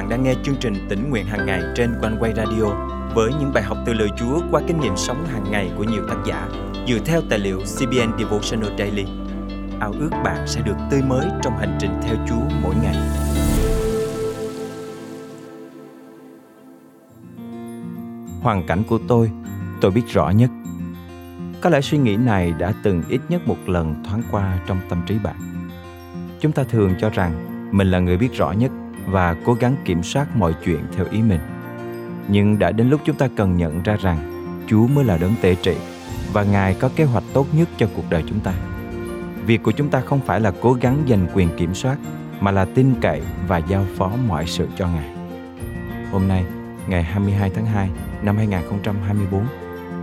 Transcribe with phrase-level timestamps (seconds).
[0.00, 2.64] bạn đang nghe chương trình tỉnh nguyện hàng ngày trên quanh quay radio
[3.14, 6.02] với những bài học từ lời Chúa qua kinh nghiệm sống hàng ngày của nhiều
[6.08, 6.48] tác giả
[6.88, 9.04] dựa theo tài liệu CBN Devotional Daily.
[9.80, 12.96] Ao ước bạn sẽ được tươi mới trong hành trình theo Chúa mỗi ngày.
[18.42, 19.30] Hoàn cảnh của tôi,
[19.80, 20.50] tôi biết rõ nhất.
[21.60, 25.02] Có lẽ suy nghĩ này đã từng ít nhất một lần thoáng qua trong tâm
[25.06, 25.36] trí bạn.
[26.40, 28.70] Chúng ta thường cho rằng mình là người biết rõ nhất
[29.10, 31.40] và cố gắng kiểm soát mọi chuyện theo ý mình.
[32.28, 34.18] Nhưng đã đến lúc chúng ta cần nhận ra rằng
[34.66, 35.76] chúa mới là đấng tể trị
[36.32, 38.52] và ngài có kế hoạch tốt nhất cho cuộc đời chúng ta.
[39.46, 41.98] Việc của chúng ta không phải là cố gắng giành quyền kiểm soát,
[42.40, 45.10] mà là tin cậy và giao phó mọi sự cho ngài.
[46.12, 46.44] Hôm nay,
[46.88, 47.90] ngày 22 tháng 2
[48.22, 49.44] năm 2024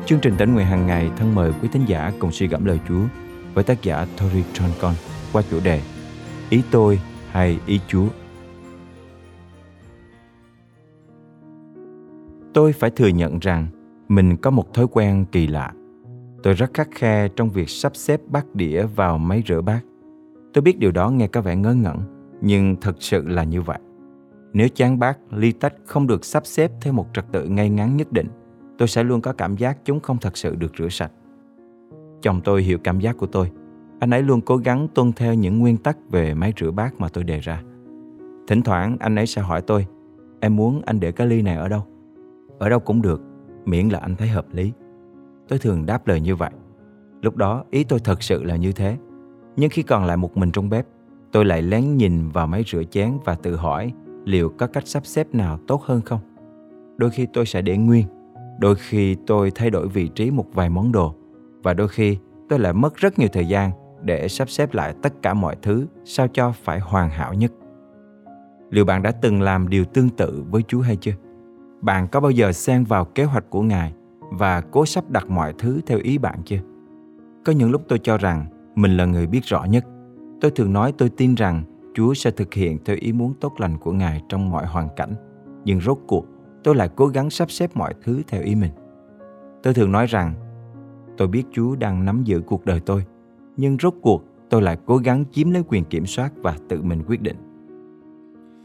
[0.08, 2.80] chương trình tỉnh nguyện hàng ngày thân mời quý thính giả cùng suy gẫm lời
[2.88, 3.02] Chúa
[3.54, 4.94] với tác giả Tori Troncon
[5.34, 5.82] qua chủ đề
[6.50, 7.00] Ý tôi
[7.32, 8.08] hay ý Chúa?
[12.58, 13.68] Tôi phải thừa nhận rằng
[14.08, 15.74] mình có một thói quen kỳ lạ.
[16.44, 19.80] Tôi rất khắc khe trong việc sắp xếp bát đĩa vào máy rửa bát.
[20.54, 21.98] Tôi biết điều đó nghe có vẻ ngớ ngẩn,
[22.42, 23.80] nhưng thật sự là như vậy.
[24.54, 27.98] Nếu chán bát, ly tách không được sắp xếp theo một trật tự ngay ngắn
[27.98, 28.28] nhất định,
[28.78, 31.12] tôi sẽ luôn có cảm giác chúng không thật sự được rửa sạch.
[32.22, 33.52] Chồng tôi hiểu cảm giác của tôi.
[34.00, 37.10] Anh ấy luôn cố gắng tuân theo những nguyên tắc về máy rửa bát mà
[37.10, 37.62] tôi đề ra.
[38.48, 39.88] Thỉnh thoảng anh ấy sẽ hỏi tôi,
[40.40, 41.86] em muốn anh để cái ly này ở đâu?
[42.60, 43.22] Ở đâu cũng được,
[43.66, 44.72] miễn là anh thấy hợp lý.
[45.48, 46.52] Tôi thường đáp lời như vậy.
[47.22, 48.98] Lúc đó ý tôi thật sự là như thế.
[49.56, 50.86] Nhưng khi còn lại một mình trong bếp,
[51.32, 53.94] tôi lại lén nhìn vào máy rửa chén và tự hỏi
[54.26, 56.20] liệu có cách sắp xếp nào tốt hơn không.
[56.98, 58.06] Đôi khi tôi sẽ để nguyên,
[58.60, 61.16] đôi khi tôi thay đổi vị trí một vài món đồ
[61.64, 62.18] và đôi khi
[62.50, 65.88] tôi lại mất rất nhiều thời gian để sắp xếp lại tất cả mọi thứ
[66.04, 67.52] sao cho phải hoàn hảo nhất.
[68.70, 71.12] Liệu bạn đã từng làm điều tương tự với Chúa hay chưa?
[71.82, 73.94] Bạn có bao giờ xen vào kế hoạch của ngài
[74.32, 76.60] và cố sắp đặt mọi thứ theo ý bạn chưa?
[77.46, 78.46] Có những lúc tôi cho rằng
[78.76, 79.86] mình là người biết rõ nhất.
[80.42, 83.78] Tôi thường nói tôi tin rằng chúa sẽ thực hiện theo ý muốn tốt lành
[83.78, 85.14] của ngài trong mọi hoàn cảnh.
[85.66, 86.26] Nhưng rốt cuộc,
[86.64, 88.72] tôi lại cố gắng sắp xếp mọi thứ theo ý mình.
[89.64, 90.34] Tôi thường nói rằng,
[91.18, 93.06] tôi biết chúa đang nắm giữ cuộc đời tôi,
[93.58, 97.04] nhưng rốt cuộc tôi lại cố gắng chiếm lấy quyền kiểm soát và tự mình
[97.08, 97.47] quyết định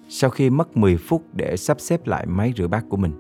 [0.09, 3.13] sau khi mất 10 phút để sắp xếp lại máy rửa bát của mình,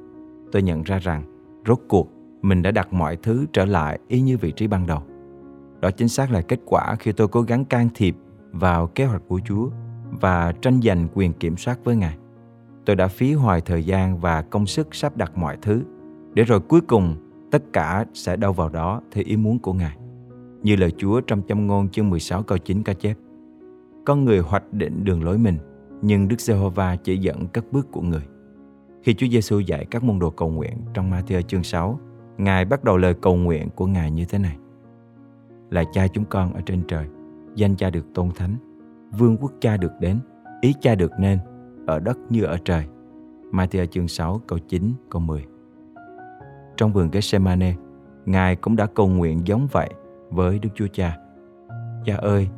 [0.53, 1.25] tôi nhận ra rằng
[1.67, 2.09] rốt cuộc
[2.43, 5.03] mình đã đặt mọi thứ trở lại y như vị trí ban đầu.
[5.81, 8.17] Đó chính xác là kết quả khi tôi cố gắng can thiệp
[8.53, 9.69] vào kế hoạch của Chúa
[10.21, 12.17] và tranh giành quyền kiểm soát với Ngài.
[12.85, 15.83] Tôi đã phí hoài thời gian và công sức sắp đặt mọi thứ,
[16.35, 17.17] để rồi cuối cùng
[17.51, 19.97] tất cả sẽ đâu vào đó theo ý muốn của Ngài.
[20.63, 23.17] Như lời Chúa trong châm ngôn chương 16 câu 9 ca chép.
[24.05, 25.59] Con người hoạch định đường lối mình,
[26.03, 28.23] nhưng Đức Giê-hô-va chỉ dẫn các bước của người.
[29.03, 32.01] Khi Chúa Giêsu dạy các môn đồ cầu nguyện trong Ma-thi-ơ chương 6,
[32.39, 34.57] Ngài bắt đầu lời cầu nguyện của Ngài như thế này.
[35.71, 37.07] Là cha chúng con ở trên trời,
[37.55, 38.57] danh cha được tôn thánh,
[39.19, 40.19] vương quốc cha được đến,
[40.61, 41.39] ý cha được nên,
[41.87, 42.87] ở đất như ở trời.
[43.51, 45.45] Ma-thi-ơ chương 6 câu 9 câu 10
[46.77, 47.75] Trong vườn Gethsemane,
[48.27, 49.91] Ngài cũng đã cầu nguyện giống vậy
[50.31, 51.19] với Đức Chúa Cha.
[52.05, 52.49] Cha ơi,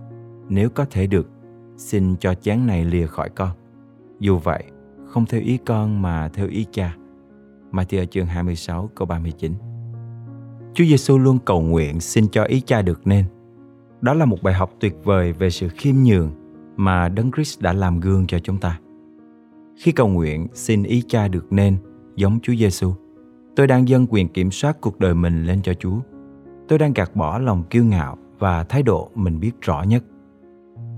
[0.48, 1.28] nếu có thể được,
[1.76, 3.50] xin cho chán này lìa khỏi con.
[4.20, 4.64] Dù vậy,
[5.06, 6.96] không theo ý con mà theo ý cha.
[7.72, 9.52] Matthew chương 26 câu 39
[10.74, 13.24] Chúa Giêsu luôn cầu nguyện xin cho ý cha được nên.
[14.00, 16.30] Đó là một bài học tuyệt vời về sự khiêm nhường
[16.76, 18.80] mà Đấng Christ đã làm gương cho chúng ta.
[19.76, 21.76] Khi cầu nguyện xin ý cha được nên
[22.16, 22.92] giống Chúa Giêsu,
[23.56, 25.98] tôi đang dâng quyền kiểm soát cuộc đời mình lên cho Chúa.
[26.68, 30.04] Tôi đang gạt bỏ lòng kiêu ngạo và thái độ mình biết rõ nhất.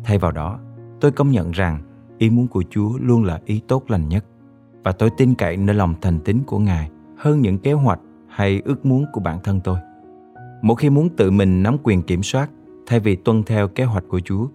[0.05, 0.59] Thay vào đó,
[1.01, 1.79] tôi công nhận rằng
[2.19, 4.25] ý muốn của Chúa luôn là ý tốt lành nhất
[4.85, 8.63] và tôi tin cậy nơi lòng thành tín của Ngài hơn những kế hoạch hay
[8.65, 9.79] ước muốn của bản thân tôi.
[10.63, 12.51] Mỗi khi muốn tự mình nắm quyền kiểm soát
[12.87, 14.47] thay vì tuân theo kế hoạch của Chúa,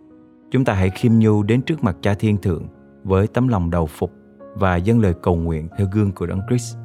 [0.52, 2.68] chúng ta hãy khiêm nhu đến trước mặt Cha Thiên Thượng
[3.04, 4.12] với tấm lòng đầu phục
[4.56, 6.78] và dâng lời cầu nguyện theo gương của Đấng Christ.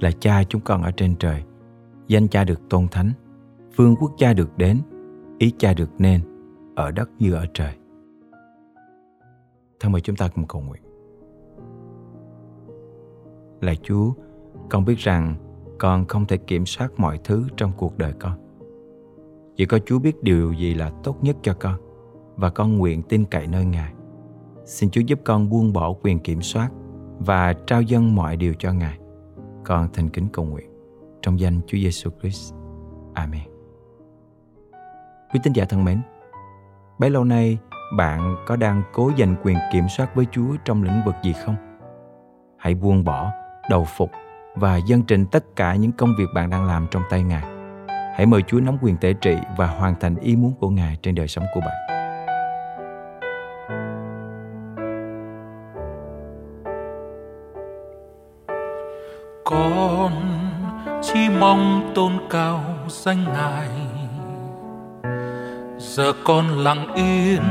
[0.00, 1.42] Là Cha chúng con ở trên trời,
[2.08, 3.12] danh Cha được tôn thánh,
[3.76, 4.78] vương quốc Cha được đến,
[5.38, 6.20] ý Cha được nên
[6.74, 7.74] ở đất như ở trời.
[9.80, 10.82] Thân mời chúng ta cùng cầu nguyện.
[13.60, 14.12] Lạy Chúa,
[14.70, 15.34] con biết rằng
[15.78, 18.32] con không thể kiểm soát mọi thứ trong cuộc đời con.
[19.56, 21.74] Chỉ có Chúa biết điều gì là tốt nhất cho con
[22.36, 23.92] và con nguyện tin cậy nơi Ngài.
[24.64, 26.70] Xin Chúa giúp con buông bỏ quyền kiểm soát
[27.18, 28.98] và trao dâng mọi điều cho Ngài.
[29.64, 30.70] Con thành kính cầu nguyện
[31.22, 32.54] trong danh Chúa Giêsu Christ.
[33.14, 33.48] Amen.
[35.32, 36.00] Quý tín giả thân mến,
[36.98, 37.58] bấy lâu nay
[37.92, 41.56] bạn có đang cố giành quyền kiểm soát với Chúa trong lĩnh vực gì không?
[42.66, 43.32] hãy buông bỏ,
[43.70, 44.10] đầu phục
[44.54, 47.44] và dâng trình tất cả những công việc bạn đang làm trong tay ngài.
[48.16, 51.14] Hãy mời chúa nắm quyền tể trị và hoàn thành ý muốn của ngài trên
[51.14, 51.76] đời sống của bạn.
[59.44, 60.12] Con
[61.02, 63.68] chỉ mong tôn cao danh ngài.
[65.78, 67.42] Giờ con lặng yên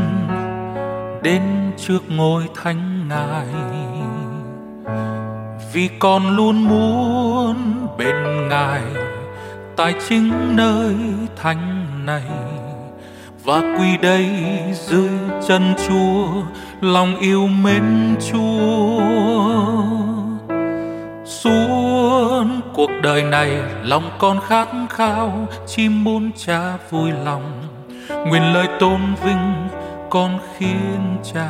[1.25, 1.41] đến
[1.77, 3.47] trước ngôi thánh ngài.
[5.73, 7.55] Vì con luôn muốn
[7.97, 8.81] bên ngài
[9.75, 10.95] tại chính nơi
[11.41, 12.23] thánh này.
[13.43, 14.29] Và quy đây
[14.73, 15.09] dưới
[15.47, 16.27] chân chúa,
[16.81, 19.01] lòng yêu mến chúa.
[21.25, 23.51] Suốt cuộc đời này,
[23.83, 27.61] lòng con khát khao chỉ muốn cha vui lòng.
[28.09, 29.53] Nguyện lời tôn vinh
[30.15, 31.49] con khiến cha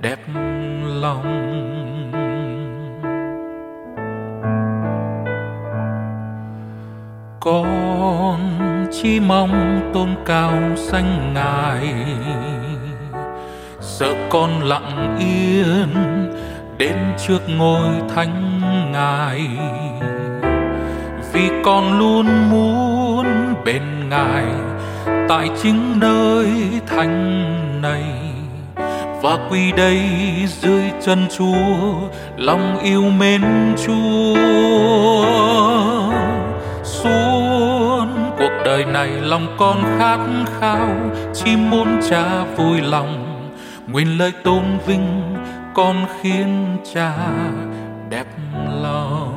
[0.00, 0.18] đẹp
[1.00, 1.22] lòng.
[7.40, 8.40] Con
[8.92, 11.94] chỉ mong tôn cao danh ngài,
[13.80, 15.88] sợ con lặng yên
[16.78, 18.60] đến trước ngôi thánh
[18.92, 19.48] ngài.
[21.32, 24.69] Vì con luôn muốn bên ngài
[25.30, 26.48] tại chính nơi
[26.86, 28.04] thánh này.
[29.22, 30.00] Và quy đây
[30.46, 33.42] dưới chân chúa, lòng yêu mến
[33.86, 34.34] chúa.
[36.82, 38.06] Suốt
[38.38, 40.18] cuộc đời này lòng con khát
[40.60, 40.88] khao
[41.34, 43.40] chỉ muốn cha vui lòng.
[43.86, 45.36] Nguyện lời tôn vinh
[45.74, 47.12] con khiến cha
[48.10, 48.26] đẹp
[48.82, 49.29] lòng.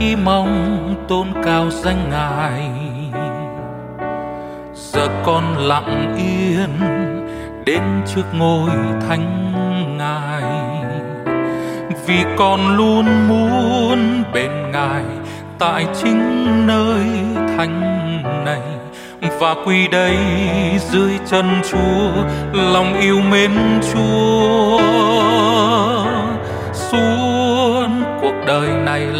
[0.00, 2.70] Chỉ mong tôn cao danh ngài.
[4.74, 6.70] Giờ con lặng yên
[7.66, 8.70] đến trước ngôi
[9.08, 9.52] thánh
[9.98, 10.42] ngài.
[12.06, 15.04] Vì con luôn muốn bên ngài
[15.58, 17.06] tại chính nơi
[17.56, 17.80] thánh
[18.44, 18.62] này.
[19.40, 20.16] Và quy đây
[20.78, 23.50] dưới chân chúa, lòng yêu mến
[23.92, 24.79] chúa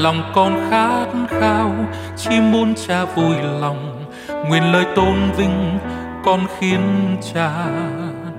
[0.02, 1.74] lòng con khát khao,
[2.16, 4.04] chỉ muốn cha vui lòng.
[4.48, 5.78] Nguyện lời tôn vinh
[6.24, 6.80] con khiến
[7.34, 7.66] cha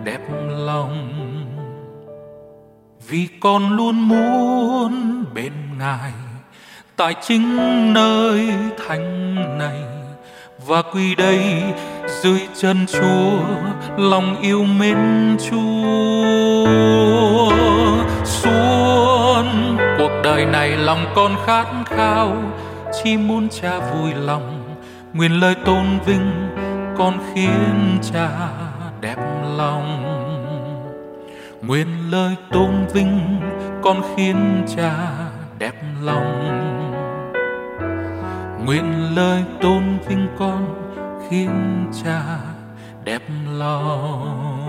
[0.04, 1.08] đẹp lòng.
[3.10, 6.12] Vì con luôn muốn bên ngài
[6.98, 7.58] tại chính
[7.94, 8.54] nơi
[8.88, 9.82] thánh này.
[10.68, 11.64] Và quy đây
[12.08, 13.40] dưới chân chúa,
[13.98, 16.72] lòng yêu mến chúa
[20.36, 22.38] đời này lòng con khát khao,
[23.04, 24.76] chỉ muốn cha vui lòng.
[25.14, 26.50] Nguyện lời tôn vinh
[26.98, 28.30] con khiến cha
[29.02, 29.18] đẹp
[29.58, 30.04] lòng.
[31.62, 33.40] Nguyện lời tôn vinh
[33.84, 34.94] con khiến cha
[35.60, 36.48] đẹp lòng.
[38.66, 40.66] Nguyện lời tôn vinh con
[41.30, 42.22] khiến cha
[43.04, 43.22] đẹp
[43.58, 44.61] lòng.